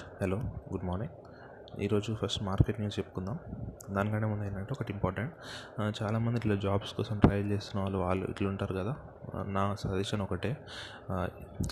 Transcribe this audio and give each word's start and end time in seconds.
Hello 0.00 0.36
good 0.72 0.84
morning. 0.84 1.82
ఈరోజు 1.82 2.14
first 2.14 2.42
market 2.42 2.80
news 2.80 2.98
చెప్పుకుందాం. 2.98 3.38
దానికంటే 3.90 4.26
ముందు 4.26 4.44
ఏంటంటే 4.44 4.68
ఒకటి 4.72 4.92
ఇంపార్టెంట్. 4.92 5.34
చాలామంది 6.02 6.38
ఇట్లా 6.38 6.54
జాబ్స్ 6.54 6.94
కోసం 6.94 7.18
ట్రైల్ 7.18 7.50
చేస్తున్న 7.50 7.82
వాళ్ళు 7.82 7.98
వాళ్ళు 7.98 8.26
ఇట్లా 8.26 8.48
ఉంటారు 8.48 8.74
కదా. 8.74 8.96
నా 9.46 9.76
సజెషన్ 9.80 10.20
ఒకటే. 10.20 10.56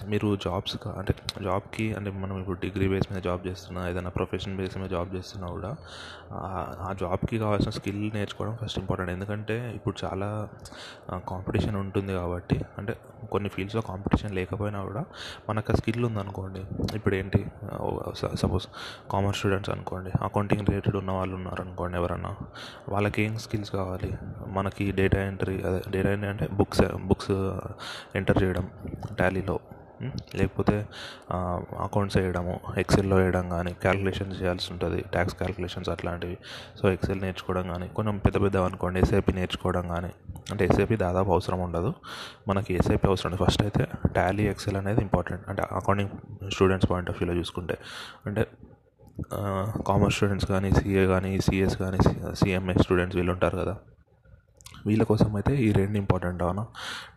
మీరు 0.07 0.37
జాబ్స్ 0.37 0.75
అంటే 0.87 1.15
జాబ్కి 1.43 1.95
అంటే 1.95 2.11
మనం 2.11 2.41
ఇప్పుడు 2.41 2.59
డిగ్రీ 2.61 2.89
బేస్ 2.89 3.13
మీద 3.13 3.21
జాబ్ 3.23 3.47
చేస్తున్నా 3.47 3.89
ఏదైనా 3.89 4.11
ప్రొఫెషన్ 4.11 4.57
బేస్ 4.57 4.79
మీద 4.79 4.89
జాబ్ 4.91 5.15
చేస్తున్నా 5.15 5.49
కూడా 5.49 5.77
ఆ 6.33 6.95
జాబ్కి 7.01 7.39
కావాల్సిన 7.39 7.71
స్కిల్ 7.71 8.11
నేర్చుకోవడం 8.15 8.57
ఫస్ట్ 8.63 8.79
ఇంపార్టెంట్ 8.79 9.13
ఎందుకంటే 9.13 9.73
ఇప్పుడు 9.75 9.97
చాలా 10.05 10.49
కాంపిటీషన్ 11.29 11.77
ఉంటుంది 11.77 12.13
కాబట్టి 12.13 12.61
అంటే 12.79 12.97
కొన్ని 13.33 13.49
ఫీల్డ్స్లో 13.51 13.83
కాంపిటీషన్ 13.83 14.35
లేకపోయినా 14.35 14.83
కూడా 14.83 15.05
మనకు 15.49 15.73
ఆ 15.73 15.75
స్కిల్ 15.75 16.05
ఉందనుకోండి. 16.05 16.63
ఇప్పుడు 16.95 17.15
ఏంటి 17.15 17.47
సపోజ్ 18.43 18.67
కామర్స్ 19.11 19.39
స్టూడెంట్స్ 19.39 19.71
అనుకోండి 19.71 20.11
అకౌంటింగ్ 20.23 20.63
రిలేటెడ్ 20.69 20.97
ఉన్న 20.97 21.11
వాళ్ళు 21.11 21.35
ఉన్నారు 21.37 21.63
అనుకోండి 21.63 21.97
ఎవరన్నా 21.97 22.37
వాళ్ళకి 22.89 23.23
ఏం 23.23 23.39
స్కిల్స్ 23.39 23.71
కావాలి? 23.71 24.13
మనకి 24.47 24.93
డేటా 24.93 25.21
ఎంట్రీ 25.23 25.63
అదే 25.63 25.81
డేటా 25.91 26.13
ఎంట్రీ 26.13 26.29
అంటే 26.29 26.49
బుక్స్ 26.53 26.83
బుక్స్ 26.97 27.33
ఎంటర్ 28.21 28.41
చేయడం 28.43 28.67
టాలీలో 29.21 29.57
లేకపోతే 30.39 30.75
అకౌంట్స్ 31.85 32.17
వేయడము 32.19 32.61
ఎక్సెల్లో 32.79 33.17
వేయడం 33.17 33.49
కానీ 33.49 33.73
క్యాలిక్యులేషన్స్ 33.83 34.37
చేయాల్సి 34.41 34.69
ఉంటుంది 34.73 35.01
ట్యాక్స్ 35.15 35.35
క్యాలిక్యులేషన్స్ 35.35 35.91
అట్లాంటివి. 35.95 36.37
సో 36.81 36.85
ఎక్సెల్ 36.93 37.21
నేర్చుకోవడం 37.21 37.65
కానీ 37.73 37.89
కొంచెం 37.89 38.19
పెద్ద 38.19 38.37
పెద్ద 38.45 38.57
అనుకోండి 38.69 39.01
ఎస్ఐపి 39.01 39.33
నేర్చుకోవడం 39.33 39.89
కానీ 39.89 40.11
అంటే 40.53 40.65
ఎస్ఐపి 40.65 40.97
దాదాపు 40.97 41.31
అవసరం 41.37 41.61
ఉండదు. 41.61 41.91
మనకి 42.49 42.75
ఎస్ఐపి 42.75 43.07
అవసరం 43.07 43.29
ఉండదు. 43.31 43.43
ఫస్ట్ 43.45 43.63
అయితే 43.63 43.85
టాలీ 44.17 44.47
ఎక్సెల్ 44.53 44.77
అనేది 44.77 45.01
ఇంపార్టెంట్ 45.01 45.45
అంటే 45.51 45.63
అకౌంటింగ్ 45.81 46.15
స్టూడెంట్స్ 46.51 46.91
పాయింట్ 46.91 47.11
ఆఫ్ 47.11 47.19
వ్యూలో 47.21 47.37
చూసుకుంటే. 47.41 47.77
అంటే 48.27 48.45
కామర్స్ 49.87 50.17
స్టూడెంట్స్ 50.17 50.49
కానీ 50.49 50.69
సిఏ 50.73 51.07
కానీ 51.07 51.31
సిఎస్ 51.41 51.77
కానీ 51.77 51.99
సిఎంఏ 52.41 52.75
స్టూడెంట్స్ 52.83 53.17
వీళ్ళు 53.17 53.33
ఉంటారు 53.33 53.57
కదా. 53.59 53.75
వీళ్ళ 54.87 55.03
కోసం 55.03 55.37
అయితే 55.37 55.55
ఈ 55.57 55.73
రెండు 55.73 55.99
ఇంపార్టెంట్ 55.99 56.43
అవునా. 56.43 56.65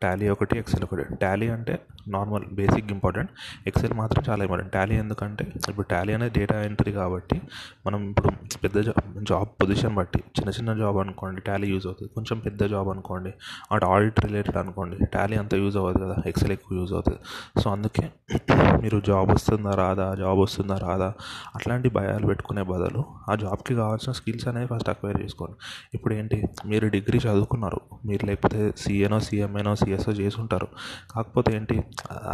టాలీ 0.02 0.30
ఒకటి 0.30 0.58
ఎక్సెల్ 0.58 0.84
ఒకటి. 0.84 1.16
టాలీ 1.16 1.50
అంటే 1.50 1.73
నార్మల్ 2.08 2.45
బేసిక్ 2.59 2.92
ఇంపార్టెంట్ 2.92 3.31
ఎక్సెల్ 3.67 3.94
మాత్రం 3.94 4.23
చాలా 4.30 4.44
ఇంపార్టెంట్ 4.44 4.73
టాలీ 4.73 4.95
ఎందుకంటే 4.95 5.45
ఇప్పుడు 5.70 5.88
టాలీ 5.88 6.14
అనేది 6.14 6.39
డేటా 6.39 6.62
ఎంట్రీ 6.62 6.92
కాబట్టి 6.92 7.42
మనం 7.88 8.09
ఇప్పుడు 8.09 8.30
పెద్ద 8.64 8.78
జాబ్ 8.80 9.00
జాబ్ 9.23 9.50
పొజిషన్ 9.62 9.95
బట్టి 9.95 10.20
చిన్న 10.38 10.50
చిన్న 10.50 10.73
జాబ్ 10.73 10.98
అనుకోండి 10.98 11.42
టాలీ 11.42 11.67
యూజ్ 11.67 11.88
అవుతుంది. 11.88 12.12
కొంచెం 12.14 12.39
పెద్ద 12.39 12.64
జాబ్ 12.64 12.89
అనుకోండి 12.89 13.32
అటు 13.72 13.86
ఆడిట్ 13.86 14.20
రిలేటెడ్ 14.26 14.58
అనుకోండి 14.58 14.98
టాలీ 15.06 15.36
అంత 15.36 15.54
యూజ్ 15.54 15.78
అవ్వదు 15.78 16.00
కదా. 16.00 16.23
ఎక్సెల్ 16.26 16.52
ఎక్కువ 16.52 16.78
యూజ్ 16.78 16.94
అవుతుంది. 16.94 17.20
సో 17.62 17.70
అందుకే 17.70 18.06
మీరు 18.84 19.00
జాబ్ 19.00 19.30
వస్తుందా 19.32 19.72
రాదా 19.76 20.16
జాబ్ 20.16 20.39
వస్తుందా 20.39 20.78
రాదా 20.78 21.09
అట్లాంటి 21.56 21.89
భయాలు 21.89 22.26
పెట్టుకునే 22.28 22.62
బదులు 22.62 23.02
ఆ 23.30 23.36
జాబ్కి 23.36 23.76
కావాల్సిన 23.76 24.12
స్కిల్స్ 24.12 24.48
అనేవి 24.48 24.67
ఫస్ట్ 24.67 24.89
అక్వైర్ 24.89 25.22
చేసుకోండి. 25.23 25.56
ఇప్పుడు 25.94 26.14
ఏంటి? 26.14 26.38
మీరు 26.66 26.88
డిగ్రీ 26.88 27.20
చదువుకున్నారు 27.52 27.80
మీరు 28.10 28.24
లేకపోతే 28.30 28.60
సీఎనో 28.82 29.18
సిఎంఏనో 29.28 29.74
సిఎస్ఓ 29.82 30.12
చేసి 30.20 30.38
ఉంటారు 30.44 30.68
కాకపోతే 31.14 31.50
ఏంటి? 31.58 31.78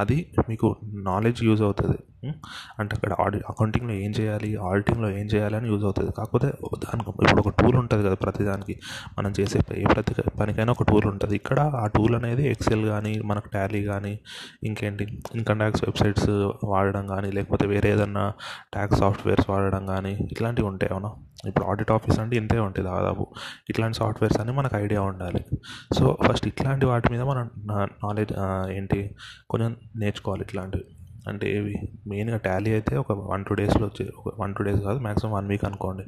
అది 0.01 0.17
మీకు 0.49 0.67
నాలెడ్జ్ 1.09 1.41
యూజ్ 1.47 1.61
అవుతుంది. 1.67 1.97
అంటే 2.79 2.91
అక్కడ 2.97 3.13
ఆడి 3.23 3.39
అకౌంటింగ్లో 3.51 3.93
ఏం 4.05 4.11
చేయాలి 4.19 4.49
ఆడిటింగ్లో 4.69 5.09
ఏం 5.19 5.27
చేయాలి 5.33 5.55
అని 5.59 5.67
యూజ్ 5.71 5.83
అవుతుంది. 5.87 6.11
కాకపోతే 6.17 6.47
దానికి 6.85 7.09
ఇప్పుడు 7.09 7.41
ఒక 7.43 7.51
టూల్ 7.59 7.77
ఉంటుంది 7.81 8.03
కదా 8.07 8.17
ప్రతిదానికి. 8.23 8.75
మనం 9.17 9.31
చేసే 9.39 9.59
ఏ 9.81 9.85
ప్రతి 9.93 10.13
పనికైనా 10.41 10.71
ఒక 10.77 10.85
టూల్ 10.91 11.07
ఉంటుంది. 11.13 11.35
ఇక్కడ 11.41 11.59
ఆ 11.83 11.85
టూల్ 11.97 12.15
అనేది 12.19 12.45
ఎక్సెల్ 12.53 12.85
కానీ 12.93 13.13
మనకు 13.31 13.49
టాలీ 13.55 13.81
కానీ 13.91 14.13
ఇంకేంటి? 14.63 15.05
ఇన్కమ్ 15.35 15.61
ట్యాక్స్ 15.63 15.83
వెబ్సైట్స్ 15.87 16.31
వాడడం 16.71 17.05
కానీ 17.13 17.31
లేకపోతే 17.37 17.67
వేరే 17.73 17.89
ఏదన్నా 17.95 18.25
ట్యాక్స్ 18.73 18.99
సాఫ్ట్వేర్స్ 19.03 19.49
వాడడం 19.53 19.85
కానీ 19.93 20.13
ఇట్లాంటివి 20.31 20.67
ఉంటాయి 20.73 20.91
అవునా 20.95 21.11
ఇప్పుడు 21.45 21.65
ఆడిట్ 21.65 21.91
ఆఫీస్ 21.91 22.19
అంటే 22.19 22.35
ఇంతే 22.35 22.59
ఉంటుంది 22.59 22.89
దాదాపు. 22.89 23.27
ఇట్లాంటి 23.69 23.97
సాఫ్ట్వేర్స్ 23.97 24.39
అని 24.39 24.51
మనకు 24.51 24.77
ఐడియా 24.77 25.01
ఉండాలి. 25.01 25.45
సో 25.99 26.17
ఫస్ట్ 26.27 26.47
ఇట్లాంటి 26.47 26.85
వాటి 26.85 27.11
మీద 27.11 27.21
మనం 27.21 27.49
నాలెడ్జ్ 28.03 28.33
ఏంటి 28.71 29.15
కొంచెం 29.49 29.75
నేర్చుకోవాలి 29.95 30.43
ఇట్లాంటివి. 30.43 30.83
అంటే 31.27 31.57
ఏవి? 31.57 31.75
మెయిన్గా 32.07 32.37
టాలీ 32.37 32.71
అయితే 32.71 32.97
ఒక 32.97 33.11
వన్ 33.11 33.45
టూ 33.45 33.55
డేస్లో 33.55 33.85
వచ్చే 33.87 34.09
ఒక 34.17 34.41
వన్ 34.41 34.55
టూ 34.55 34.63
డేస్ 34.63 34.81
కాదు 34.81 34.99
మ్యాక్సిమం 34.99 35.33
వన్ 35.33 35.47
వీక్ 35.47 35.65
అనుకోండి. 35.65 36.03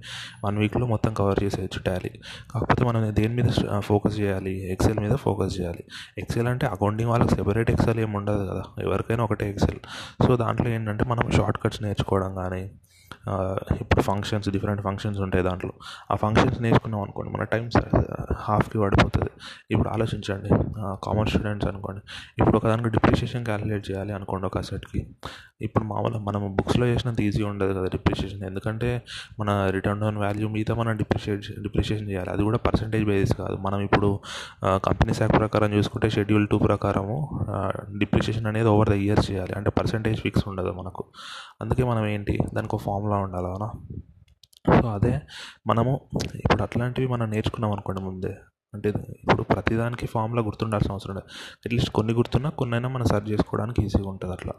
వన్ 0.46 0.58
వీక్లో 0.58 0.86
మొత్తం 0.86 1.14
కవర్ 1.14 1.44
చేసేయచ్చు 1.44 1.82
టాలీ 1.84 2.10
కాకపోతే 2.54 2.86
మనం 2.86 3.16
దేని 3.16 3.36
మీద 3.42 3.80
ఫోకస్ 3.80 4.20
చేయాలి? 4.20 4.72
ఎక్సెల్ 4.72 5.00
మీద 5.00 5.16
ఫోకస్ 5.16 5.60
చేయాలి. 5.60 5.84
ఎక్సెల్ 6.18 6.48
అంటే 6.48 6.68
అకౌంటింగ్ 6.68 7.10
వాళ్ళకి 7.10 7.36
సెపరేట్ 7.36 7.72
ఎక్సెల్ 7.72 8.00
ఏమి 8.00 8.18
ఉండదు 8.18 8.46
కదా. 8.52 8.64
ఎవరికైనా 8.84 9.24
ఒకటే 9.24 9.50
ఎక్సెల్ 9.50 9.80
సో 10.28 10.36
దాంట్లో 10.36 10.70
ఏంటంటే 10.70 11.06
మనం 11.06 11.32
షార్ట్ 11.32 11.60
కట్స్ 11.64 11.84
నేర్చుకోవడం 11.84 12.36
కానీ 12.36 12.72
ఇప్పుడు 13.82 14.02
ఫంక్షన్స్ 14.02 14.50
డిఫరెంట్ 14.50 14.82
ఫంక్షన్స్ 14.82 15.20
ఉంటాయి 15.26 15.44
దాంట్లో. 15.44 15.74
ఆ 16.12 16.16
ఫంక్షన్స్ 16.16 16.62
నేర్చుకున్నాం 16.62 17.02
అనుకోండి 17.02 17.32
మన 17.36 17.44
టైం 17.54 17.66
హాఫ్కి 18.48 18.78
పడిపోతుంది. 18.80 19.32
ఇప్పుడు 19.72 19.90
ఆలోచించండి 19.90 20.50
కామర్స్ 21.06 21.34
స్టూడెంట్స్ 21.34 21.68
అనుకోండి. 21.72 22.02
ఇప్పుడు 22.40 22.58
ఒకదానికి 22.58 22.90
డిప్రిషియేషన్ 22.90 23.46
క్యాలిక్యులేట్ 23.46 23.86
చేయాలి 23.92 24.14
అనుకోండి 24.14 24.48
ఒక 24.48 24.58
అసెట్కి 24.58 25.02
ఇప్పుడు 25.62 25.84
మామూలుగా 25.84 26.20
మనం 26.20 26.42
బుక్స్లో 26.56 26.86
చేసినంత 26.88 27.20
ఈజీ 27.22 27.42
ఉండదు 27.44 27.74
కదా 27.80 27.88
డిప్రిషియేషన్ 27.96 28.44
ఎందుకంటే 28.50 28.90
మన 29.40 29.50
రిటర్న్ 29.76 30.04
ఆన్ 30.04 30.18
వాల్యూ 30.18 30.48
మీద 30.50 30.72
మనం 30.82 30.94
డిప్రిషియేట్ 30.98 31.42
డిప్రిషియేషన్ 31.66 32.10
చేయాలి. 32.10 32.30
అది 32.34 32.44
కూడా 32.48 32.60
పర్సంటేజ్ 32.68 33.06
బేసిస్ 33.10 33.34
కాదు. 33.42 33.56
మనం 33.66 33.80
ఇప్పుడు 33.88 34.10
కంపెనీ 34.88 35.14
శాఖ 35.14 35.32
ప్రకారం 35.38 35.74
చూసుకుంటే 35.74 36.10
షెడ్యూల్ 36.16 36.48
టూ 36.48 36.60
ప్రకారము 36.68 37.18
డిప్రిషియేషన్ 37.98 38.48
అనేది 38.52 38.70
ఓవర్ 38.76 38.90
ద 38.90 38.98
ఇయర్స్ 39.08 39.28
చేయాలి. 39.32 39.54
అంటే 39.60 39.70
పర్సంటేజ్ 39.80 40.20
ఫిక్స్ 40.22 40.46
ఉండదు 40.52 40.72
మనకు. 40.80 41.06
అందుకే 41.62 41.84
మనం 41.84 42.06
ఏంటి 42.06 42.38
దానికి 42.54 42.76
ఒక 42.76 42.82
ఫార్ములా 42.82 43.18
ఉండాలి 43.18 43.48
అవునా 43.48 43.70
సో 44.80 44.88
అదే 44.88 45.14
మనము 45.68 45.94
ఇప్పుడు 46.36 46.64
అట్లాంటివి 46.64 47.08
మనం 47.08 47.30
నేర్చుకున్నాం 47.30 47.72
అనుకోండి 47.72 48.02
ముందే. 48.02 48.34
అంటే 48.74 48.90
ఇప్పుడు 49.22 49.44
ప్రతిదానికి 49.44 50.06
ఫామ్లో 50.06 50.42
గుర్తుండాల్సిన 50.42 50.92
అవసరం 50.92 51.16
లేదు. 51.16 51.28
అట్లీస్ట్ 51.66 51.92
కొన్ని 51.92 52.14
గుర్తున్నా 52.14 52.50
కొన్నైనా 52.50 52.90
మనం 52.90 53.06
సెర్చ్ 53.06 53.30
చేసుకోవడానికి 53.32 53.80
ఈజీగా 53.86 54.10
ఉంటుంది 54.10 54.34
అట్లా. 54.34 54.54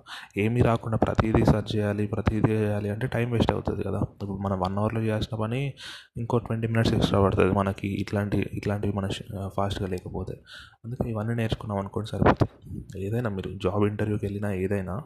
ఏమీ 0.44 0.60
రాకుండా 0.60 0.97
ప్రతిదీ 0.97 1.44
సెర్చ్ 1.44 1.76
చేయాలి 1.76 2.06
ప్రతిదీ 2.06 2.53
చేయాలి 2.53 2.91
అంటే 2.91 3.06
టైం 3.06 3.31
వేస్ట్ 3.31 3.53
అవుతుంది 3.53 3.82
కదా. 3.88 4.00
ఇప్పుడు 4.12 4.38
మనం 4.47 4.60
వన్ 4.60 4.78
అవర్లో 4.78 5.00
చేయాల్సిన 5.00 5.37
పని 5.37 5.60
ఇంకో 6.16 6.38
ట్వంటీ 6.38 6.69
మినిట్స్ 6.69 6.94
ఎక్స్ట్రా 6.94 7.21
పడుతుంది 7.25 7.53
మనకి 7.53 7.88
ఇట్లాంటి 7.88 8.38
ఇట్లాంటివి 8.53 8.94
మన 8.97 9.09
ఫాస్ట్గా 9.56 9.88
లేకపోతే. 9.88 10.37
అందుకే 10.84 11.06
ఇవన్నీ 11.10 11.34
నేర్చుకున్నాం 11.34 11.78
అనుకోండి 11.78 12.10
సరిపోతుంది. 12.10 12.54
ఏదైనా 13.06 13.31
మీరు 13.31 13.50
జాబ్ 13.66 13.84
ఇంటర్వ్యూకి 13.87 14.27
వెళ్ళినా 14.27 14.50
ఏదైనా 14.53 14.97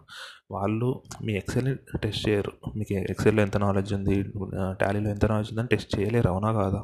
వాళ్ళు 0.51 0.89
మీ 1.25 1.33
ఎక్సెల్ని 1.33 1.75
టెస్ట్ 1.75 2.29
చేయరు. 2.29 2.53
మీకు 2.77 2.93
ఎక్సెల్లో 3.13 3.43
ఎంత 3.43 3.57
నాలెడ్జ్ 3.57 3.95
ఉంది 3.95 4.17
టాలీలో 4.81 5.11
ఎంత 5.11 5.25
నాలెడ్జ్ 5.25 5.53
ఉందని 5.53 5.69
టెస్ట్ 5.69 5.93
చేయలేరు 5.99 6.29
అవునా 6.29 6.53
కాదా? 6.53 6.83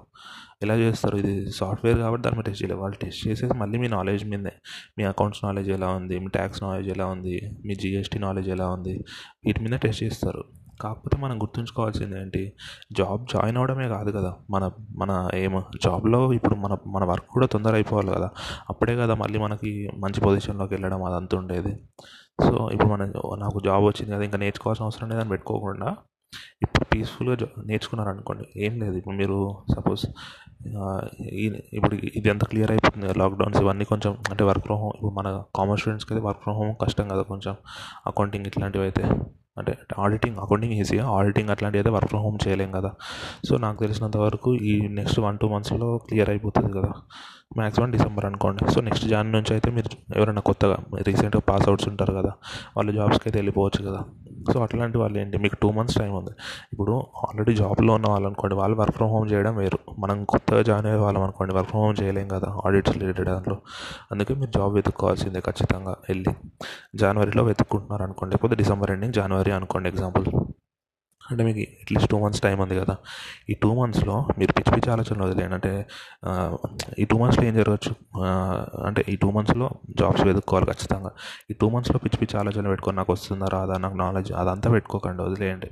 ఎలా 0.63 0.75
చేస్తారు? 0.75 1.17
ఇది 1.17 1.53
సాఫ్ట్వేర్ 1.53 1.99
కాబట్టి 1.99 2.23
దాని 2.23 2.37
మీద 2.37 2.45
టెస్ట్ 2.45 2.63
చేయలేదు. 2.63 2.81
వాళ్ళు 2.81 2.97
టెస్ట్ 2.97 3.29
చేసేసి 3.29 3.55
మళ్ళీ 3.55 3.79
మీ 3.79 3.89
నాలెడ్జ్ 3.89 4.25
మీదే. 4.25 4.53
మీ 4.99 5.05
అకౌంట్స్ 5.05 5.45
నాలెడ్జ్ 5.45 5.71
ఎలా 5.71 5.89
ఉంది? 5.89 6.19
మీ 6.19 6.27
ట్యాక్స్ 6.27 6.63
నాలెడ్జ్ 6.63 6.91
ఎలా 6.91 7.07
ఉంది? 7.07 7.51
మీ 7.67 7.75
జిఎస్టీ 7.75 8.19
నాలెడ్జ్ 8.19 8.51
ఎలా 8.51 8.67
ఉంది? 8.69 9.05
వీటి 9.47 9.61
మీద 9.61 9.79
టెస్ట్ 9.79 10.03
చేస్తారు. 10.03 10.45
కాకపోతే 10.81 11.17
మనం 11.17 11.43
గుర్తుంచుకోవాల్సింది 11.43 12.21
ఏంటి? 12.21 12.53
జాబ్ 12.93 13.27
జాయిన్ 13.27 13.57
అవ్వడమే 13.57 13.89
కాదు 13.89 14.11
కదా. 14.11 14.37
మన 14.51 14.71
మన 14.99 15.31
ఏం 15.35 15.63
జాబ్లో 15.85 16.33
ఇప్పుడు 16.33 16.55
మన 16.55 16.77
మన 16.87 17.05
వర్క్ 17.05 17.27
కూడా 17.27 17.47
తొందర 17.47 17.75
అయిపోవాలి 17.75 18.11
కదా. 18.11 18.31
అప్పుడే 18.71 18.97
కదా 18.97 19.15
మళ్ళీ 19.15 19.39
మనకి 19.39 19.91
మంచి 19.99 20.21
పొజిషన్లోకి 20.21 20.75
వెళ్ళడం 20.75 21.05
అదంతా 21.05 21.39
ఉండేది. 21.39 21.75
సో 22.45 22.71
ఇప్పుడు 22.71 22.89
మన 22.89 23.05
నాకు 23.39 23.61
జాబ్ 23.65 23.85
వచ్చింది 23.85 24.15
కదా 24.15 24.25
ఇంకా 24.25 24.39
నేర్చుకోవాల్సిన 24.39 24.85
అవసరం 24.85 25.09
లేదని 25.09 25.29
పెట్టుకోకుండా 25.29 25.97
ఇప్పుడు 26.63 26.85
పీస్ఫుల్గా 26.85 27.37
నేర్చుకున్నారు 27.67 28.11
అనుకోండి 28.11 28.45
ఏం 28.57 28.79
లేదు. 28.81 28.95
ఇప్పుడు 28.95 29.17
మీరు 29.17 29.59
సపోజ్ 29.77 30.07
ఇప్పుడు 31.77 31.95
ఇది 32.19 32.29
ఎంత 32.33 32.45
క్లియర్ 32.51 32.71
అయిపోతుంది? 32.75 33.07
లాక్డౌన్స్ 33.21 33.59
ఇవన్నీ 33.65 33.85
కొంచెం 33.93 34.13
అంటే 34.33 34.43
వర్క్ 34.49 34.65
ఫ్రమ్ 34.67 34.81
హోమ్ 34.83 34.95
ఇప్పుడు 34.97 35.15
మన 35.19 35.29
కామర్స్ 35.59 35.83
స్టూడెంట్స్కి 35.83 36.13
అయితే 36.15 36.23
వర్క్ 36.29 36.43
ఫ్రమ్ 36.45 36.57
హోమ్ 36.61 36.73
కష్టం 36.83 37.07
కదా 37.13 37.23
కొంచెం. 37.33 37.55
అకౌంటింగ్ 38.11 38.47
ఇట్లాంటివి 38.51 38.85
అయితే 38.89 39.05
అంటే 39.61 39.73
ఆడిటింగ్ 40.05 40.37
అకౌంటింగ్ 40.43 40.75
ఈజీగా 40.81 41.05
ఆడిటింగ్ 41.17 41.51
అట్లాంటివి 41.55 41.81
అయితే 41.81 41.93
వర్క్ 41.97 42.11
ఫ్రమ్ 42.13 42.25
హోమ్ 42.27 42.39
చేయలేం 42.45 42.71
కదా. 42.77 42.91
సో 43.47 43.53
నాకు 43.65 43.79
తెలిసినంత 43.85 44.19
వరకు 44.27 44.51
ఈ 44.71 44.75
నెక్స్ట్ 44.99 45.19
వన్ 45.25 45.39
టూ 45.43 45.49
మంత్స్లో 45.55 45.89
క్లియర్ 46.07 46.31
అయిపోతుంది 46.35 46.71
కదా. 46.79 46.91
మ్యాక్సిమం 47.59 47.91
డిసెంబర్ 47.97 48.27
అనుకోండి. 48.31 48.63
సో 48.75 48.79
నెక్స్ట్ 48.89 49.07
జాన్ 49.13 49.29
నుంచి 49.37 49.53
అయితే 49.57 49.69
మీరు 49.77 49.91
ఎవరైనా 50.19 50.43
కొత్తగా 50.51 50.77
రీసెంట్గా 51.09 51.43
పాస్ 51.51 51.67
అవుట్స్ 51.71 51.89
ఉంటారు 51.93 52.13
కదా 52.19 52.33
వాళ్ళు 52.77 52.93
జాబ్స్కి 52.99 53.25
అయితే 53.29 53.39
వెళ్ళిపోవచ్చు 53.41 53.81
కదా. 53.89 54.01
సో 54.53 54.63
అట్లాంటి 54.63 54.99
వాళ్ళు 54.99 55.19
ఏంటి 55.19 55.39
మీకు 55.39 55.57
టూ 55.63 55.71
మంత్స్ 55.71 55.99
టైం 55.99 56.13
ఉంది. 56.13 56.31
ఇప్పుడు 56.73 56.93
ఆల్రెడీ 56.99 57.55
జాబ్లో 57.55 57.95
ఉన్న 57.95 58.07
వాళ్ళు 58.09 58.27
అనుకోండి 58.27 58.55
వాళ్ళు 58.55 58.79
వర్క్ 58.79 58.97
ఫ్రమ్ 58.97 59.11
హోమ్ 59.11 59.33
చేయడం 59.33 59.57
వేరు. 59.57 59.79
మనం 59.99 60.25
కొత్తగా 60.25 60.63
జాయిన్ 60.63 60.87
అయ్యే 60.87 61.01
వాళ్ళం 61.01 61.23
అనుకోండి 61.23 61.55
వర్క్ 61.55 61.71
ఫ్రమ్ 61.71 61.85
హోమ్ 61.85 61.97
చేయలేం 62.03 62.29
కదా 62.29 62.49
ఆడిట్స్ 62.67 62.93
రిలేటెడ్ 62.93 63.29
దాంట్లో. 63.29 63.59
అందుకే 64.13 64.35
మీరు 64.35 64.51
జాబ్ 64.51 64.75
వెతుక్కోవాల్సిందే 64.75 65.41
ఖచ్చితంగా 65.41 65.91
వెళ్ళి. 66.09 66.35
జనవరిలో 66.95 67.45
వెతుక్కుంటున్నారు 67.45 68.03
అనుకోండి 68.03 68.35
లేకపోతే 68.35 68.55
డిసెంబర్ 68.55 68.91
ఎండింగ్ 68.91 69.13
జనవరి 69.13 69.51
అనుకోండి 69.51 69.89
ఎగ్జాంపుల్ 69.89 70.27
అంటే 71.31 71.43
మీకు 71.49 71.61
అట్లీస్ట్ 71.83 72.09
టూ 72.13 72.19
మంత్స్ 72.23 72.43
టైం 72.45 72.59
ఉంది 72.65 72.77
కదా. 72.81 72.95
ఈ 73.51 73.55
టూ 73.63 73.71
మంత్స్లో 73.81 74.17
మీరు 74.39 74.53
పిచ్చి 74.57 74.73
పిచ్చి 74.75 74.89
ఆలోచనలు 74.95 75.25
వదిలేయండి. 75.27 75.55
అంటే 75.59 75.73
ఈ 77.03 77.05
టూ 77.11 77.17
మంత్స్లో 77.23 77.45
ఏం 77.49 77.55
జరగచ్చు 77.61 77.93
అంటే 78.89 79.03
ఈ 79.13 79.15
టూ 79.23 79.29
మంత్స్లో 79.37 79.67
జాబ్స్ 80.01 80.23
వెతుక్కోవాలి 80.29 80.67
ఖచ్చితంగా. 80.71 81.11
ఈ 81.51 81.55
టూ 81.61 81.69
మంత్స్లో 81.75 81.99
పిచ్చి 82.05 82.19
పిచ్చి 82.23 82.37
ఆలోచనలు 82.41 82.71
పెట్టుకొని 82.75 82.99
నాకు 83.01 83.13
వస్తుందా 83.17 83.49
రాదా 83.57 83.77
నాకు 83.85 83.99
నాలెడ్జ్ 84.05 84.33
అదంతా 84.43 84.71
పెట్టుకోకండి 84.77 85.23
వదిలేయండి. 85.29 85.71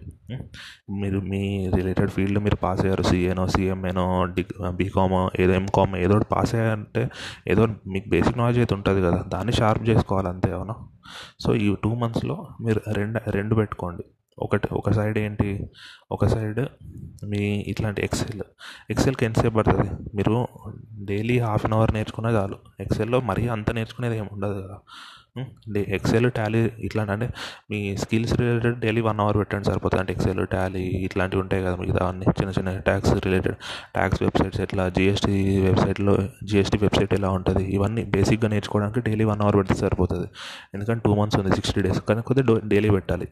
మీరు 1.01 1.21
మీ 1.33 1.43
రిలేటెడ్ 1.77 2.13
ఫీల్డ్ 2.17 2.41
మీరు 2.47 2.59
పాస్ 2.65 2.83
అయ్యారు. 2.85 3.05
సిఏనో 3.11 3.47
సిఎంఏనో 3.55 4.07
డిగ్ 4.37 4.53
బీకామ్ 4.81 5.17
ఏదో 5.45 5.55
ఎంకామ్ 5.61 5.97
ఏదో 6.05 6.15
ఒకటి 6.19 6.29
పాస్ 6.35 6.53
అయ్యారంటే 6.55 7.03
ఏదో 7.53 7.65
మీకు 7.95 8.09
బేసిక్ 8.15 8.39
నాలెడ్జ్ 8.41 8.61
అయితే 8.63 8.75
ఉంటుంది 8.79 9.03
కదా. 9.09 9.21
దాన్ని 9.35 9.55
షార్ప్ 9.61 9.85
చేసుకోవాలి 9.91 10.31
అంతే 10.35 10.51
అవునా? 10.59 10.77
సో 11.43 11.51
ఈ 11.65 11.67
టూ 11.85 11.91
మంత్స్లో 12.05 12.37
మీరు 12.67 12.81
రెండు 12.99 13.21
రెండు 13.37 13.55
పెట్టుకోండి. 13.61 14.05
ఒకటి 14.39 14.69
ఒక 14.73 14.91
సైడ్ 14.91 15.19
ఏంటి? 15.19 15.51
ఒక 16.13 16.27
సైడ్ 16.27 16.61
మీ 17.25 17.43
ఇట్లాంటి 17.69 18.03
ఎక్సెల్ 18.03 18.43
ఎక్సెల్కి 18.91 19.25
ఎంతసేపు 19.25 19.55
పడుతుంది? 19.55 19.91
మీరు 20.15 20.49
డైలీ 21.11 21.39
హాఫ్ 21.39 21.67
అన్ 21.67 21.73
అవర్ 21.73 21.95
నేర్చుకునే 21.95 22.33
చాలు. 22.33 22.59
ఎక్సెల్లో 22.81 23.21
మరీ 23.21 23.49
అంత 23.49 23.71
నేర్చుకునేది 23.71 24.17
ఏమి 24.17 24.29
ఉండదు 24.33 24.59
కదా. 24.63 24.79
ఎక్సెల్ 25.97 26.29
టాలీ 26.37 26.61
ఇట్లాంటి 26.87 27.13
అంటే 27.13 27.27
మీ 27.71 27.97
skills 27.97 28.33
related 28.41 28.79
daily 28.81 29.01
one 29.01 29.21
hour 29.21 29.37
పెట్టండి 29.37 29.67
సరిపోతుంది. 29.69 30.01
అంటే 30.01 30.13
ఎక్సెల్ 30.13 30.47
టాలీ 30.47 30.83
ఇట్లాంటివి 31.07 31.41
ఉంటాయి 31.43 31.63
కదా 31.65 31.77
మిగతా 31.77 32.03
అన్ని. 32.09 32.27
చిన్న 32.39 32.51
చిన్న 32.59 32.79
ట్యాక్స్ 32.89 33.13
రిలేటెడ్ 33.27 33.57
ట్యాక్స్ 33.95 34.23
వెబ్సైట్స్ 34.23 34.61
ఎట్లా 34.61 34.89
జిఎస్టీ 34.89 35.61
వెబ్సైట్లో 35.67 36.15
జిఎస్టీ 36.45 36.79
వెబ్సైట్ 36.79 37.15
ఎలా 37.15 37.31
ఉంటుంది? 37.31 37.65
ఇవన్నీ 37.77 38.05
బేసిక్గా 38.17 38.51
నేర్చుకోవడానికి 38.55 39.01
డైలీ 39.11 39.25
వన్ 39.25 39.41
అవర్ 39.41 39.57
పెడితే 39.57 39.75
సరిపోతుంది. 39.75 40.29
ఎందుకంటే 40.75 41.03
టూ 41.07 41.15
మంత్స్ 41.15 41.41
ఉంది 41.41 41.53
సిక్స్టీ 41.57 41.83
డేస్ 41.83 42.01
కానీ 42.01 42.23
కొద్దిగా 42.23 42.61
డైలీ 42.75 42.91
పెట్టాలి. 42.91 43.29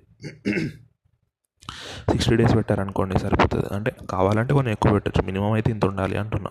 సిక్స్టీ 2.11 2.37
డేస్ 2.37 2.57
పెట్టారనుకోండి 2.57 3.19
సరిపోతుంది. 3.19 3.75
అంటే 3.75 3.93
కావాలంటే 4.11 4.55
కొంచెం 4.55 4.73
ఎక్కువ 4.73 4.93
పెట్టచ్చు. 4.93 5.27
మినిమం 5.27 5.53
అయితే 5.53 5.73
ఇంత 5.73 5.85
ఉండాలి 5.85 6.17
అంటున్నా. 6.17 6.51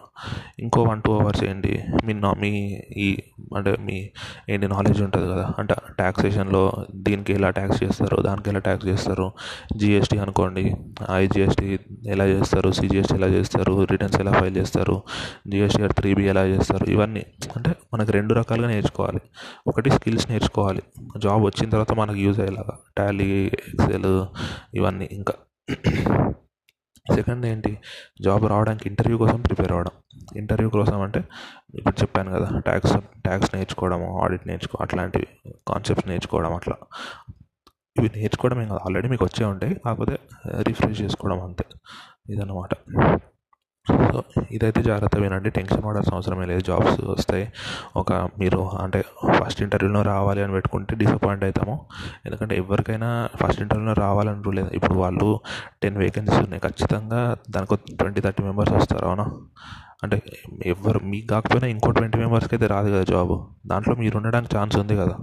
ఇంకో 0.59 0.83
వన్ 0.83 1.01
టూ 1.01 1.19
అవర్స్ 1.19 1.43
ఏంటి? 1.43 1.83
మీ 2.05 2.13
నా 2.13 2.33
మీ 2.33 2.49
ఈ 2.97 3.17
అంటే 3.55 3.77
మీ 3.79 4.09
ఏంటి 4.49 4.67
నాలెడ్జ్ 4.67 5.01
ఉంటుంది 5.01 5.31
కదా. 5.31 5.51
అంటే 5.59 5.75
ట్యాక్సేషన్లో 5.97 6.71
దీనికి 6.95 7.33
ఎలా 7.33 7.49
ట్యాక్స్ 7.49 7.83
చేస్తారు 7.83 8.21
దానికి 8.21 8.49
ఎలా 8.49 8.59
ట్యాక్స్ 8.59 8.87
చేస్తారు? 8.87 9.31
జిఎస్టీ 9.77 10.17
అనుకోండి. 10.17 10.75
ఐజిఎస్టీ 11.11 11.79
ఎలా 12.05 12.25
చేస్తారు? 12.25 12.71
సిజిఎస్టీ 12.71 13.15
ఎలా 13.15 13.27
చేస్తారు? 13.27 13.83
రిటర్న్స్ 13.83 14.19
ఎలా 14.19 14.31
ఫైల్ 14.31 14.57
చేస్తారు? 14.57 15.01
జిఎస్టీఆర్ 15.47 15.93
త్రీ 15.93 16.13
బి 16.13 16.27
ఎలా 16.27 16.45
చేస్తారు? 16.45 16.85
ఇవన్నీ. 16.85 17.25
అంటే 17.55 17.75
మనకు 17.93 18.11
రెండు 18.11 18.33
రకాలుగా 18.33 18.67
నేర్చుకోవాలి. 18.67 19.21
ఒకటి 19.67 19.89
స్కిల్స్ 19.89 20.31
నేర్చుకోవాలి. 20.31 20.81
జాబ్ 21.17 21.43
వచ్చిన 21.43 21.69
తర్వాత 21.69 21.93
మనకు 21.93 22.17
యూజ్ 22.17 22.39
అయ్యేలాగా. 22.39 22.77
టాలీ 22.97 23.45
ఎక్సెల్ 23.45 24.25
ఇవన్నీ. 24.73 25.09
ఇంకా 25.11 25.33
సెకండ్ 27.15 27.45
ఏంటి? 27.45 27.79
జాబ్ 28.21 28.49
రావడానికి 28.49 28.89
ఇంటర్వ్యూ 28.89 29.17
కోసం 29.17 29.41
ప్రిపేర్ 29.41 29.71
అవ్వడం. 29.71 29.91
ఇంటర్వ్యూ 30.35 30.69
కోసం 30.69 31.01
అంటే 31.01 31.23
ఇప్పుడు 31.75 32.01
చెప్పాను 32.01 32.31
కదా 32.31 32.59
ట్యాక్స్ 32.59 32.97
ట్యాక్స్ 33.21 33.55
నేర్చుకోవడము 33.55 34.23
ఆడిట్ 34.23 34.47
నేర్చుకో 34.47 34.77
అట్లాంటివి 34.81 35.27
కాన్సెప్ట్స్ 35.67 36.09
నేర్చుకోవడం 36.09 36.53
అట్లా. 36.53 36.75
ఇవి 37.99 38.11
నేర్చుకోవడం 38.15 38.61
ఏం 38.61 38.67
కాదు. 38.67 38.79
ఆల్రెడీ 38.79 39.07
మీకు 39.07 39.25
వచ్చే 39.25 39.45
ఉంటాయి. 39.45 39.75
కాకపోతే 39.75 40.19
రిఫ్రెష్ 40.61 41.01
చేసుకోవడం 41.01 41.41
అంతే. 41.41 41.65
ఇదన్నమాట. 42.29 42.69
సో 43.87 44.23
ఇదైతే 44.51 44.83
జాగ్రత్త 44.83 45.17
వినండి 45.17 45.49
టెన్షన్ 45.49 45.85
పడాల్సిన 45.85 46.13
అవసరమే 46.15 46.45
లేదు. 46.45 46.59
జాబ్స్ 46.59 47.01
వస్తాయి. 47.01 47.51
ఒక 47.95 48.13
మీరు 48.13 48.69
అంటే 48.69 49.05
ఫస్ట్ 49.39 49.61
ఇంటర్వ్యూలో 49.61 50.01
రావాలి 50.01 50.43
అని 50.43 50.51
పెట్టుకుంటే 50.51 50.95
డిసప్పాయింట్ 50.95 51.43
అవుతాము 51.43 51.85
ఎందుకంటే 52.25 52.57
ఎవరికైనా 52.57 53.29
ఫస్ట్ 53.35 53.61
ఇంటర్వ్యూలో 53.61 53.93
రావాలని 53.93 54.43
రూల్ 54.43 54.55
లేదు. 54.55 54.69
ఇప్పుడు 54.73 54.93
వాళ్ళు 54.93 55.39
టెన్ 55.83 55.97
వేకెన్సీస్ 55.97 56.39
ఉన్నాయి. 56.39 56.61
ఖచ్చితంగా 56.61 57.37
దానికి 57.49 57.75
ట్వంటీ 57.75 58.21
థర్టీ 58.21 58.43
మెంబర్స్ 58.43 58.73
వస్తారు. 58.73 59.05
అవునా? 59.05 59.31
అంటే 60.03 60.21
ఎవరు 60.65 60.99
మీకు 60.99 61.27
కాకపోయినా 61.27 61.67
ఇంకో 61.67 61.91
ట్వంటీ 61.91 62.17
మెంబర్స్కి 62.17 62.55
అయితే 62.55 62.67
రాదు 62.67 62.89
కదా 62.89 63.03
జాబ్ 63.03 63.45
దాంట్లో 63.67 63.95
మీరు 63.95 64.17
ఉండడానికి 64.17 64.57
ఛాన్స్ 64.57 64.77
ఉంది 64.77 64.97
కదా. 64.97 65.17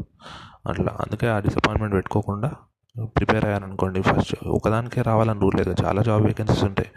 అట్లా. 0.69 0.97
అందుకే 1.01 1.29
ఆ 1.29 1.39
డిసప్పాయింట్మెంట్ 1.39 1.95
పెట్టుకోకుండా 1.95 2.53
ప్రిపేర్ 3.01 3.45
అయ్యాను 3.45 3.67
అనుకోండి 3.67 4.03
ఫస్ట్ 4.03 4.37
ఒకదానికే 4.47 5.03
రావాలని 5.03 5.41
రూల్ 5.41 5.57
లేదు. 5.57 5.75
చాలా 5.85 6.03
జాబ్ 6.03 6.27
వేకెన్సీస్ 6.27 6.65
ఉంటాయి. 6.65 6.89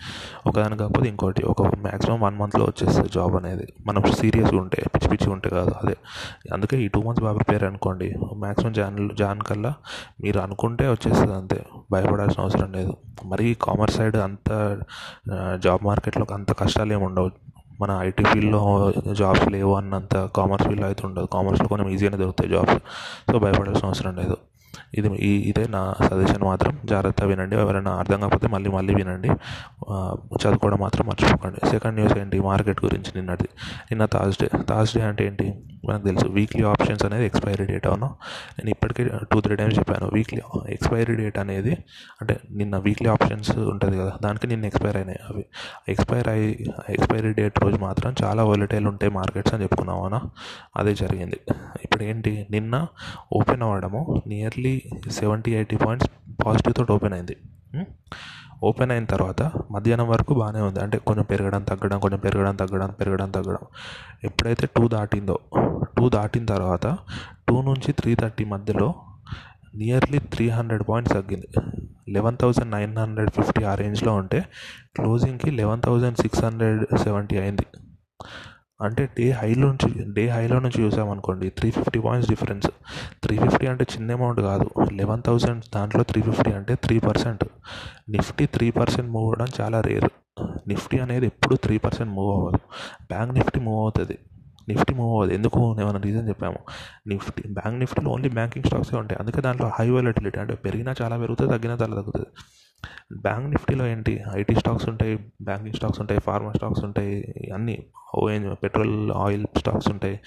ఒకదాని 0.47 0.77
కాకపోతే 0.77 1.09
ఇంకోటి. 1.09 1.43
ఒక 1.43 1.61
మ్యాక్సిమం 1.61 2.21
వన్ 2.21 2.37
మంత్లో 2.37 2.65
వచ్చేస్తుంది 2.65 3.09
జాబ్ 3.09 3.35
అనేది. 3.35 3.73
మనం 3.85 4.03
సీరియస్గా 4.11 4.59
ఉంటే 4.59 4.83
పిచ్చి 4.95 5.09
పిచ్చి 5.09 5.33
ఉంటే 5.33 5.49
కాదు. 5.49 5.71
అదే. 5.83 5.95
అందుకే 6.53 6.81
ఈ 6.81 6.87
టూ 6.87 7.01
మంత్స్ 7.01 7.23
బాగా 7.23 7.35
ప్రిపేర్ 7.35 7.63
అనుకోండి. 7.63 8.13
మ్యాక్సిమం 8.33 8.73
జాన్ 8.73 9.09
జాన్ 9.19 9.41
కల్లా 9.41 9.73
మీరు 10.23 10.39
అనుకుంటే 10.39 10.89
వచ్చేస్తుంది 10.89 11.33
అంతే. 11.33 11.65
భయపడాల్సిన 11.91 12.43
అవసరం 12.43 12.71
లేదు. 12.71 12.97
మరి 13.25 13.57
కామర్స్ 13.63 13.95
సైడ్ 13.95 14.15
అంత 14.15 14.77
జాబ్ 15.63 15.85
మార్కెట్లో 15.85 16.25
అంత 16.33 16.51
కష్టాలు 16.51 16.93
ఏమి 16.93 17.03
ఉండవు. 17.03 17.31
మన 17.81 17.91
ఐటీ 17.91 18.23
ఫీల్డ్లో 18.23 18.93
జాబ్స్ 19.13 19.47
లేవు 19.47 19.75
అన్నంత 19.75 20.25
కామర్స్ 20.25 20.65
ఫీల్డ్లో 20.65 20.87
అయితే 20.87 21.07
ఉండదు. 21.07 21.25
కామర్స్లో 21.25 21.67
కొంచెం 21.67 21.89
ఈజీగానే 21.89 22.17
దొరుకుతాయి 22.17 22.51
జాబ్స్ 22.51 22.77
సో 23.31 23.39
భయపడాల్సిన 23.39 23.87
అవసరం 23.87 24.15
లేదు. 24.15 24.37
ఇది 24.93 25.09
ఈ 25.29 25.31
ఇదే 25.49 25.65
నా 25.67 25.81
సజెషన్ 26.07 26.43
మాత్రం. 26.43 26.73
జాగ్రత్తగా 26.85 27.27
వినండి. 27.27 27.55
ఎవరైనా 27.55 27.91
అర్థం 28.01 28.19
కాకపోతే 28.19 28.47
మళ్ళీ 28.47 28.69
మళ్ళీ 28.69 28.95
వినండి. 28.95 29.29
చదువుకోవడం 30.41 30.79
మాత్రం 30.79 31.05
మర్చిపోకండి. 31.07 31.69
సెకండ్ 31.69 31.95
న్యూస్ 31.95 32.17
ఏంటి? 32.17 32.39
మార్కెట్ 32.49 32.81
గురించి 32.85 33.11
నిన్నటి 33.15 33.47
నిన్న 33.91 34.05
థర్స్డే 34.05 34.49
థర్స్డే 34.69 35.01
అంటే 35.01 35.23
ఏంటి? 35.27 35.47
మనకు 35.89 36.05
తెలుసు. 36.05 36.27
వీక్లీ 36.37 36.63
ఆప్షన్స్ 36.65 37.03
అనేది 37.05 37.25
ఎక్స్పైరీ 37.25 37.65
డేట్ 37.65 37.87
అవును. 37.87 38.07
నేను 38.57 38.69
ఇప్పటికే 38.69 39.03
టూ 39.31 39.39
త్రీ 39.45 39.55
టైమ్స్ 39.55 39.77
చెప్పాను. 39.79 40.05
వీక్లీ 40.13 40.41
ఎక్స్పైరీ 40.69 41.15
డేట్ 41.15 41.37
అనేది 41.39 41.73
అంటే 42.21 42.35
నిన్న 42.61 42.77
వీక్లీ 42.85 43.09
ఆప్షన్స్ 43.09 43.51
ఉంటుంది 43.73 43.97
కదా. 43.97 44.13
దానికి 44.23 44.47
నిన్న 44.51 44.65
ఎక్స్పైర్ 44.71 44.97
అయినాయి 44.97 45.19
అవి. 45.29 45.43
ఎక్స్పైర్ 45.93 46.27
అయ్యి 46.33 46.49
ఎక్స్పైరీ 46.89 47.31
డేట్ 47.33 47.59
రోజు 47.63 47.77
మాత్రం 47.85 48.15
చాలా 48.23 48.43
వాలిటైల్ 48.49 48.87
ఉంటాయి 48.93 49.11
మార్కెట్స్ 49.19 49.53
అని 49.53 49.63
చెప్పుకున్నాం 49.63 49.97
అవునా? 49.97 50.21
అదే 50.77 50.93
జరిగింది. 51.03 51.39
ఇప్పుడు 51.83 52.03
ఏంటి? 52.11 52.33
నిన్న 52.51 52.75
ఓపెన్ 53.33 53.63
అవ్వడము 53.67 54.01
nearly 54.27 54.64
seventy 55.11 55.51
eighty 55.55 55.77
points 55.77 56.09
positive 56.45 56.75
తోటి 56.75 56.91
ఓపెన్ 56.91 57.13
అయింది? 57.13 57.35
ఓపెన్ 58.63 58.91
అయిన 58.91 59.05
తర్వాత 59.05 59.41
మధ్యాహ్నం 59.71 60.07
వరకు 60.09 60.33
బాగానే 60.33 60.61
ఉంది. 60.67 60.79
అంటే 60.79 60.97
కొంచెం 61.07 61.25
పెరగడం 61.31 61.63
తగ్గడం 61.63 61.99
కొంచెం 61.99 62.19
పెరగడం 62.19 62.55
తగ్గడం 62.55 62.89
పెరగడం 62.99 63.31
తగ్గడం. 63.31 63.63
ఎప్పుడైతే 64.23 64.67
టూ 64.75 64.83
దాటిందో 64.87 65.39
టూ 65.97 66.05
దాటిన 66.09 66.45
తర్వాత 66.45 66.85
టూ 67.49 67.55
నుంచి 67.61 67.91
త్రీ 67.93 68.15
థర్టీ 68.15 68.45
మధ్యలో 68.45 68.89
నియర్లీ 69.75 70.19
త్రీ 70.33 70.45
హండ్రెడ్ 70.49 70.83
పాయింట్స్ 70.89 71.13
తగ్గింది. 71.13 71.49
Eleven 72.09 72.37
thousand 72.41 72.71
nine 72.71 72.97
hundred 72.97 73.31
fifty 73.31 73.63
ఆ 73.63 73.73
రేంజ్లో 73.75 74.11
ఉంటే 74.13 74.39
క్లోజింగ్కి 74.95 75.51
eleven 75.51 75.81
thousand 75.81 76.17
six 76.17 76.43
hundred 76.45 76.83
seventy 76.97 77.37
అయింది. 77.37 77.65
అంటే 78.81 79.09
డే 79.19 79.31
హైలో 79.31 79.67
నుంచి 79.67 80.13
డే 80.13 80.29
హైలో 80.29 80.59
నుంచి 80.59 80.83
చూసామనుకోండి 80.83 81.49
three 81.49 81.71
fifty 81.71 81.99
points 81.99 82.29
difference 82.29 82.67
three 83.23 83.37
fifty 83.37 83.67
అంటే 83.67 83.85
చిన్న 83.93 84.11
అమౌంట్ 84.11 84.41
కాదు. 84.41 84.69
లెవెన్ 84.91 85.23
థౌసండ్ 85.23 85.63
దాంట్లో 85.75 86.03
త్రీ 86.03 86.21
ఫిఫ్టీ 86.21 86.51
అంటే 86.51 86.75
three 86.75 86.99
percent 86.99 87.43
Nifty 88.09 88.45
three 88.45 88.71
percent 88.71 89.09
move 89.11 89.23
అవ్వడం 89.23 89.47
చాలా 89.61 89.81
రేర్ 89.81 90.09
నిఫ్టీ 90.67 90.99
అనేది 90.99 91.25
ఎప్పుడు 91.25 91.55
త్రీ 91.55 91.77
పర్సెంట్ 91.77 92.11
మూవ్ 92.11 92.31
అవ్వదు. 92.37 92.59
బ్యాంక్ 93.07 93.33
నిఫ్టీ 93.33 93.59
మూవ్ 93.59 93.81
అవుతుంది. 93.81 94.17
నిఫ్టీ 94.69 94.93
మూవ్ 94.93 95.11
అవ్వదు. 95.13 95.31
ఎందుకు? 95.31 95.77
ఏమైనా 95.81 95.99
రీజన్ 95.99 96.27
చెప్పాము. 96.29 96.59
నిఫ్టీ 97.07 97.43
బ్యాంక్ 97.49 97.79
నిఫ్టీలో 97.79 98.11
ఓన్లీ 98.11 98.29
బ్యాంకింగ్ 98.29 98.65
స్టాక్సే 98.65 98.97
ఉంటాయి. 98.97 99.19
అందుకే 99.21 99.41
దాంట్లో 99.41 99.71
హై 99.79 99.89
వాలటిలిటీ 99.89 100.39
అంటే 100.39 100.55
పెరిగినా 100.55 100.95
చాలా 101.01 101.17
పెరుగుతుంది 101.17 101.51
తగ్గినా 101.51 101.73
చాలా 101.73 101.95
తగ్గుతుంది 101.95 102.27
బ్యాంక్ 103.13 103.49
నిఫ్టీలో 103.49 103.87
ఏంటి? 103.87 104.23
ఐటీ 104.35 104.55
స్టాక్స్ 104.55 104.89
ఉంటాయి 104.89 105.15
బ్యాంకింగ్ 105.41 105.73
స్టాక్స్ 105.73 105.99
ఉంటాయి 105.99 106.21
ఫార్మా 106.21 106.51
స్టాక్స్ 106.51 106.83
ఉంటాయి 106.83 107.33
అన్నీ 107.53 107.85
ఓఎన్ 108.15 108.55
పెట్రోల్ 108.63 109.11
ఆయిల్ 109.11 109.45
స్టాక్స్ 109.57 109.89
ఉంటాయి 109.89 110.19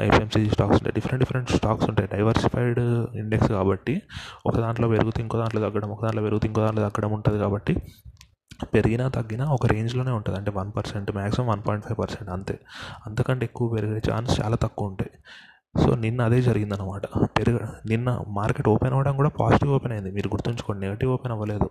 ఎఫ్ఎంసీజీ 0.00 0.50
స్టాక్స్ 0.50 0.74
ఉంటాయి. 0.74 0.92
డిఫరెంట్ 0.94 1.24
డిఫరెంట్ 1.24 1.50
స్టాక్స్ 1.50 1.88
ఉంటాయి. 1.88 2.08
డైవర్సిఫైడ్ 2.12 2.78
ఇండెక్స్ 3.16 3.48
కాబట్టి 3.48 4.02
ఒక 4.46 4.56
దాంట్లో 4.56 4.88
పెరుగుతూ 4.88 5.22
ఇంకో 5.22 5.38
దాంట్లో 5.38 5.68
తగ్గడం 5.68 5.90
ఒక 5.90 6.02
దాంట్లో 6.02 6.22
పెరుగుతూ 6.22 6.46
ఇంకో 6.46 6.60
దాంట్లో 6.60 6.88
తగ్గడం 6.88 7.12
ఉంటుంది 7.12 7.38
కాబట్టి 7.38 7.76
పెరిగినా 8.64 9.08
తగ్గినా 9.08 9.44
ఒక 9.44 9.66
రేంజ్లోనే 9.66 10.10
ఉంటుంది. 10.10 10.38
అంటే 10.38 10.50
one 10.50 10.72
percent 10.76 11.12
maximum 11.12 11.46
one 11.46 11.62
point 11.68 11.86
five 11.86 11.98
percent 11.98 12.30
అంతే. 12.30 12.58
అంతకంటే 13.06 13.44
ఎక్కువ 13.44 13.68
పెరిగే 13.68 14.00
ఛాన్స్ 14.12 14.40
చాలా 14.40 14.56
తక్కువ 14.56 14.88
ఉంటాయి. 14.88 15.10
సో 15.84 15.94
నిన్న 15.94 16.22
అదే 16.22 16.42
జరిగిందనమాట 16.42 17.06
పెరుగ 17.38 17.58
నిన్న 17.86 18.24
మార్కెట్ 18.28 18.68
ఓపెన్ 18.68 18.92
అవ్వడం 18.92 19.16
కూడా 19.16 19.28
పాజిటివ్ 19.28 19.72
ఓపెన్ 19.72 19.92
అయింది. 19.92 20.10
మీరు 20.10 20.28
గుర్తుంచుకోండి 20.28 20.86
నెగిటివ్ 20.86 21.12
ఓపెన్ 21.12 21.32
అవ్వలేదు. 21.32 21.70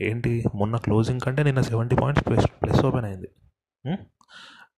ఏంటి? 0.00 0.44
మొన్న 0.54 0.76
క్లోజింగ్ 0.76 1.20
కంటే 1.20 1.42
నిన్న 1.42 1.60
seventy 1.60 1.96
points 1.96 2.26
plus 2.26 2.46
plus 2.62 2.84
open 2.84 3.04
అయింది. 3.04 3.28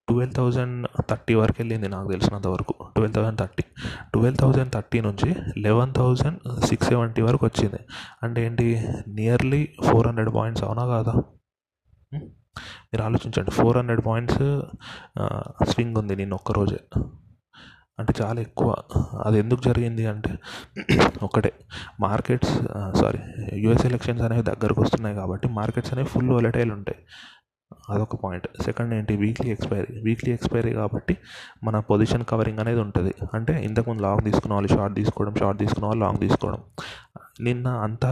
ట్వెల్వ్ 0.09 0.35
థౌజండ్ 0.35 0.89
థర్టీ 1.11 1.35
వరకు 1.35 1.57
వెళ్ళింది 1.59 1.89
నాకు 1.89 2.11
తెలిసినంత 2.11 2.47
వరకు. 2.47 2.75
Twelve 2.95 3.15
thousand 3.15 3.39
thirty. 3.39 3.63
Twelve 4.13 4.39
thousand 4.39 4.73
thirty 4.73 5.01
నుంచి 5.01 5.37
లెవెన్ 5.59 5.95
థౌజండ్ 5.95 6.65
సిక్స్ 6.65 6.89
సెవెంటీ 6.89 7.23
వరకు 7.23 7.47
వచ్చింది. 7.47 7.79
అంటే 8.23 8.47
ఏంటి? 8.47 8.89
నియర్లీ 9.09 9.69
ఫోర్ 9.85 10.07
హండ్రెడ్ 10.07 10.35
పాయింట్స్ 10.35 10.65
అవునా 10.65 10.87
కాదా? 10.87 11.13
మీరు 12.15 13.03
ఆలోచించండి. 13.03 13.51
ఫోర్ 13.51 13.77
హండ్రెడ్ 13.77 14.07
పాయింట్స్ 14.07 14.39
స్వింగ్ 15.71 15.97
ఉంది 15.97 16.17
నిన్న 16.17 16.35
ఒక్కరోజే. 16.35 16.81
అంటే 17.99 18.15
చాలా 18.23 18.41
ఎక్కువ. 18.41 18.77
అది 19.25 19.39
ఎందుకు 19.39 19.61
జరిగింది 19.61 20.07
అంటే 20.07 20.39
ఒకటే 21.23 21.53
మార్కెట్స్ 22.01 22.59
సారీ 22.99 23.19
యూఎస్ 23.53 23.87
ఎలక్షన్స్ 23.87 24.23
అనేవి 24.23 24.43
దగ్గరకు 24.43 24.83
వస్తున్నాయి 24.83 25.17
కాబట్టి 25.17 25.49
మార్కెట్స్ 25.49 25.93
అనేవి 25.93 26.09
ఫుల్ 26.09 26.31
వొలటైల్ 26.31 26.73
ఉంటాయి. 26.73 26.99
అదొక 27.91 28.17
పాయింట్. 28.17 28.63
సెకండ్ 28.63 28.95
ఏంటి? 28.95 29.17
Weekly 29.17 29.51
expiry. 29.51 30.01
వీక్లీ 30.05 30.35
ఎక్స్పైరీ 30.35 30.73
కాబట్టి 30.73 31.17
మన 31.65 31.81
పొజిషన్ 31.81 32.25
కవరింగ్ 32.25 32.59
అనేది 32.59 32.81
ఉంటుంది. 32.81 33.15
అంటే 33.35 33.65
ఇంతకుముందు 33.65 34.03
లాంగ్ 34.03 34.25
తీసుకున్న 34.25 34.55
వాళ్ళు 34.55 34.69
షార్ట్ 34.69 34.97
తీసుకోవడం 34.97 35.35
షార్ట్ 35.35 35.61
తీసుకున్న 35.61 35.87
వాళ్ళు 35.87 36.05
లాంగ్ 36.05 36.19
తీసుకోవడం. 36.19 36.63
నిన్న 37.41 37.69
అంత 37.69 38.07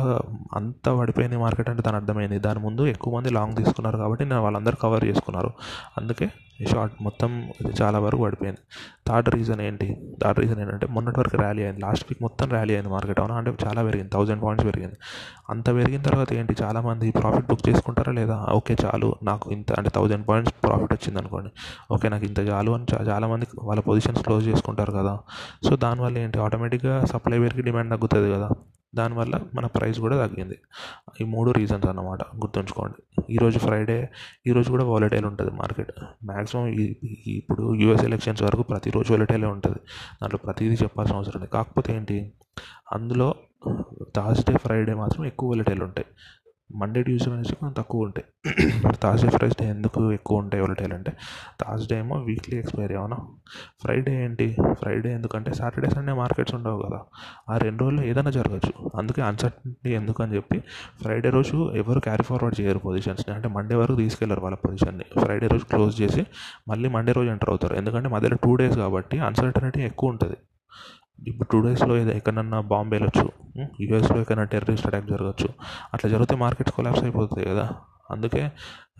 అంత 0.55 0.89
పడిపోయింది 0.89 1.37
మార్కెట్ 1.37 1.71
అంటే 1.71 1.83
దాని 1.83 1.97
అర్థమైంది. 1.97 2.39
దాని 2.39 2.59
ముందు 2.59 2.87
ఎక్కువ 2.87 3.17
మంది 3.17 3.31
లాంగ్ 3.31 3.57
తీసుకున్నారు 3.57 3.97
కాబట్టి 3.97 4.25
నేను 4.25 4.43
వాళ్ళందరూ 4.43 4.77
కవర్ 4.77 5.05
చేసుకున్నారు. 5.05 5.51
అందుకే 5.99 6.31
షార్ట్ 6.73 7.03
మొత్తం 7.03 7.53
చాలా 7.83 7.99
వరకు 7.99 8.23
పడిపోయింది. 8.23 8.61
థర్డ్ 9.09 9.29
రీజన్ 9.29 9.61
ఏంటి? 9.61 10.17
థర్డ్ 10.23 10.41
రీజన్ 10.41 10.61
ఏంటంటే 10.61 10.87
మొన్నటి 10.87 11.21
వరకు 11.21 11.37
ర్యాలీ 11.37 11.63
అయింది. 11.63 11.81
లాస్ట్ 11.81 12.05
వీక్ 12.11 12.23
మొత్తం 12.23 12.49
ర్యాలీ 12.51 12.75
అయింది 12.75 12.91
మార్కెట్ 12.91 13.21
అవునా? 13.21 13.35
అంటే 13.35 13.55
చాలా 13.67 13.83
పెరిగింది. 13.83 14.11
థౌజండ్ 14.11 14.43
పాయింట్స్ 14.43 14.67
పెరిగింది. 14.67 14.95
అంత 15.51 15.67
పెరిగిన 15.67 16.03
తర్వాత 16.03 16.33
ఏంటి? 16.33 16.57
చాలామంది 16.63 17.11
ప్రాఫిట్ 17.11 17.47
బుక్ 17.47 17.69
చేసుకుంటారా 17.69 18.13
లేదా? 18.13 18.47
ఓకే 18.53 18.77
చాలు. 18.85 19.15
నాకు 19.23 19.51
ఇంత 19.51 19.73
అంటే 19.73 19.91
థౌజండ్ 19.91 20.29
పాయింట్స్ 20.29 20.55
ప్రాఫిట్ 20.65 20.93
వచ్చింది 20.93 21.19
అనుకోండి. 21.19 21.51
ఓకే 21.95 22.09
నాకు 22.09 22.25
ఇంత 22.25 22.39
చాలు 22.39 22.71
అని 22.71 22.87
చాలామంది 23.09 23.47
వాళ్ళ 23.63 23.83
పొజిషన్స్ 23.83 24.23
క్లోజ్ 24.23 24.49
చేసుకుంటారు 24.49 24.93
కదా. 24.93 25.19
సో 25.65 25.77
దానివల్ల 25.77 26.19
ఏంటి? 26.19 26.39
ఆటోమేటిక్గా 26.39 27.05
సప్లై 27.05 27.39
పెరిగి 27.39 27.63
డిమాండ్ 27.63 27.91
తగ్గుతుంది 27.91 28.33
కదా. 28.33 28.49
దానివల్ల 28.95 29.41
మన 29.55 29.67
ప్రైస్ 29.67 30.01
కూడా 30.01 30.27
తగ్గింది. 30.27 30.59
ఈ 31.21 31.25
మూడు 31.25 31.51
రీజన్స్ 31.51 31.87
అన్నమాట 31.87 32.23
గుర్తుంచుకోండి. 32.23 33.23
ఈరోజు 33.31 33.59
ఫ్రైడే 33.59 34.11
ఈరోజు 34.47 34.71
కూడా 34.71 34.85
వాలటైల్ 34.85 35.25
ఉంటుంది 35.25 35.51
మార్కెట్. 35.51 35.93
మ్యాక్సిమం 36.25 36.67
ఇప్పుడు 37.27 37.75
యూఎస్ 37.75 38.05
ఎలక్షన్స్ 38.05 38.43
వరకు 38.43 38.63
ప్రతిరోజు 38.63 39.13
వాలటైలే 39.13 39.47
ఉంటుంది. 39.47 39.79
దాంట్లో 40.23 40.39
ప్రతిదీ 40.45 40.75
చెప్పాల్సిన 40.75 41.17
అవసరం 41.17 41.41
లేదు. 41.41 41.51
కాకపోతే 41.51 41.97
ఏంటి? 41.97 42.33
అందులో 42.93 43.35
థర్స్డే 44.17 44.57
ఫ్రైడే 44.57 44.95
మాత్రం 44.95 45.27
ఎక్కువ 45.27 45.51
వాలటైల్ 45.51 45.83
ఉంటాయి. 45.83 46.07
మండే 46.73 47.03
ట్యూస్డే 47.03 47.33
అనేసి 47.33 47.57
కొంచెం 47.57 47.75
తక్కువ 47.79 48.03
ఉంటాయి. 48.03 48.53
థర్స్డే 49.03 49.29
ఫ్రైడే 49.29 49.69
ఎందుకు 49.69 50.13
ఎక్కువ 50.13 50.39
ఉంటాయి 50.39 50.61
వాలటైల్ 50.63 50.93
అంటే 50.93 51.13
థర్స్డే 51.61 51.99
ఏమో 51.99 52.17
వీక్లీ 52.17 52.59
ఎక్స్పైరీ 52.59 52.95
అవునా? 52.95 53.17
ఫ్రైడే 53.83 54.25
ఏంటి? 54.25 54.57
ఫ్రైడే 54.73 55.13
ఎందుకంటే 55.13 55.55
సాటర్డే 55.55 55.91
సండే 55.91 56.13
మార్కెట్స్ 56.13 56.55
ఉండవు 56.55 56.83
కదా. 56.83 57.01
ఆ 57.51 57.59
రెండు 57.59 57.81
రోజుల్లో 57.81 58.03
ఏదైనా 58.03 58.31
జరగచ్చు. 58.31 58.91
అందుకే 58.95 59.23
అన్సర్టనిటీ 59.23 59.95
ఎందుకు 59.95 60.23
అని 60.23 60.37
చెప్పి 60.37 60.61
ఫ్రైడే 61.03 61.31
రోజు 61.31 61.73
ఎవరు 61.73 62.01
క్యారీ 62.01 62.23
ఫార్వర్డ్ 62.23 62.61
చేయరు 62.61 62.79
పొజిషన్స్ని 62.79 63.35
అంటే 63.35 63.49
మండే 63.49 63.75
వరకు 63.75 63.97
తీసుకెళ్ళరు 63.97 64.41
వాళ్ళ 64.41 64.57
పొజిషన్ని 64.57 65.05
ఫ్రైడే 65.21 65.47
రోజు 65.47 65.65
క్లోజ్ 65.65 66.03
చేసి 66.03 66.27
మళ్ళీ 66.69 66.89
మండే 66.89 67.13
రోజు 67.13 67.29
ఎంటర్ 67.29 67.51
అవుతారు. 67.51 67.75
ఎందుకంటే 67.75 68.09
మధ్యలో 68.09 68.37
టూ 68.37 68.57
డేస్ 68.57 68.77
కాబట్టి 68.77 69.19
అన్సర్టనిటీ 69.19 69.81
ఎక్కువ 69.81 70.11
ఉంటుంది. 70.11 70.37
ఇప్పుడు 71.19 71.49
టూ 71.49 71.63
డేస్లో 71.63 71.97
ఏదో 71.97 72.11
ఎక్కడన్నా 72.11 72.61
బాంబు 72.61 72.95
వెళ్ళొచ్చు 72.95 73.33
యూఎస్లో 73.81 74.21
ఎక్కడైనా 74.21 74.45
టెర్రరిస్ట్ 74.45 74.87
అటాక్ 74.87 75.07
జరగచ్చు. 75.07 75.49
అట్లా 75.95 76.11
జరిగితే 76.11 76.37
మార్కెట్స్ 76.37 76.75
కొలాప్స్ 76.75 77.03
అయిపోతాయి 77.03 77.47
కదా. 77.47 77.71
అందుకే 78.11 78.53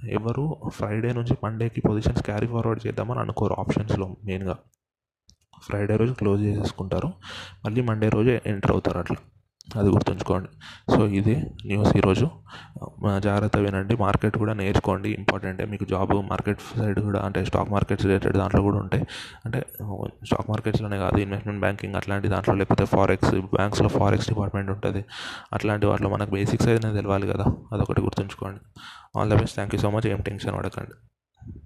ఎవరు 0.09 0.57
ఫ్రైడే 0.69 1.13
నుంచి 1.13 1.37
మండేకి 1.45 1.81
పొజిషన్స్ 1.81 2.23
క్యారీ 2.23 2.47
ఫార్వర్డ్ 2.47 2.87
చేద్దామని 2.87 3.21
అనుకోరు 3.21 3.55
ఆప్షన్స్లో 3.55 4.17
మెయిన్గా 4.25 4.59
ఫ్రైడే 5.63 5.97
రోజు 5.97 6.13
క్లోజ్ 6.13 6.43
చేసేసుకుంటారు. 6.43 7.13
మళ్ళీ 7.65 7.81
మండే 7.81 8.09
రోజు 8.09 8.31
ఎంటర్ 8.31 8.71
అవుతారు 8.71 8.99
అట్లా. 8.99 9.17
అది 9.77 9.89
గుర్తుంచుకోండి. 9.89 10.49
సో 10.95 11.07
ఇది 11.19 11.35
న్యూస్ 11.67 11.97
ఈరోజు. 11.97 12.27
జాగ్రత్త 13.19 13.57
వినండి. 13.57 13.97
మార్కెట్ 13.97 14.39
కూడా 14.39 14.53
నేర్చుకోండి. 14.55 15.11
ఇంపార్టెంటే 15.11 15.65
మీకు 15.65 15.85
జాబ్ 15.85 16.13
మార్కెట్ 16.31 16.61
సైడ్ 16.61 17.01
కూడా 17.01 17.21
అంటే 17.21 17.45
స్టాక్ 17.45 17.71
మార్కెట్స్ 17.71 18.07
రిలేటెడ్ 18.07 18.37
దాంట్లో 18.37 18.63
కూడా 18.63 18.79
ఉంటాయి 18.79 19.05
అంటే 19.45 19.61
స్టాక్ 20.25 20.51
మార్కెట్స్లోనే 20.51 20.99
కాదు 20.99 21.17
ఇన్వెస్ట్మెంట్ 21.17 21.61
బ్యాంకింగ్ 21.61 21.95
అట్లాంటి 21.95 22.29
దాంట్లో 22.29 22.55
లేకపోతే 22.55 22.85
ఫారెక్స్ 22.85 23.35
బ్యాంక్స్లో 23.35 23.89
ఫారెక్స్ 23.89 24.29
డిపార్ట్మెంట్ 24.29 24.71
ఉంటుంది. 24.71 25.05
అట్లాంటి 25.53 25.87
వాటిలో 25.87 26.09
మనకు 26.09 26.31
బేసిక్స్ 26.31 26.69
అయితే 26.69 26.93
తెలవాలి 26.93 27.27
కదా. 27.29 27.45
అదొకటి 27.73 28.01
గుర్తుంచుకోండి. 28.01 28.61
All 29.19 29.31
the 29.31 29.35
best. 29.35 29.55
Thank 29.55 29.75
you 29.75 29.81
so 29.81 29.91
much. 29.91 30.07
ఏం 30.07 30.21
టెన్షన్ 30.21 30.59
పడకండి. 30.59 30.95